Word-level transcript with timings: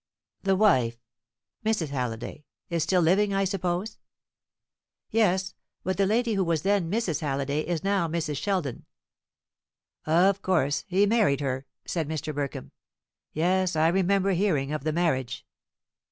The 0.41 0.55
wife 0.55 0.97
Mrs. 1.63 1.89
Halliday 1.89 2.43
is 2.71 2.81
still 2.81 3.03
living, 3.03 3.35
I 3.35 3.43
suppose?" 3.43 3.99
"Yes; 5.11 5.53
but 5.83 5.97
the 5.97 6.07
lady 6.07 6.33
who 6.33 6.43
was 6.43 6.63
then 6.63 6.89
Mrs. 6.89 7.19
Halliday 7.21 7.59
is 7.61 7.83
now 7.83 8.07
Mrs. 8.07 8.37
Sheldon." 8.37 8.87
"Of 10.07 10.41
course; 10.41 10.85
he 10.87 11.05
married 11.05 11.41
her," 11.41 11.67
said 11.85 12.09
Mr. 12.09 12.33
Burkham. 12.33 12.71
"Yes; 13.31 13.75
I 13.75 13.89
remember 13.89 14.31
hearing 14.31 14.71
of 14.73 14.83
the 14.83 14.91
marriage." 14.91 15.45